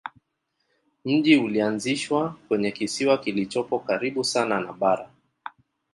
[1.05, 5.09] Mji ulianzishwa kwenye kisiwa kilichopo karibu sana na bara.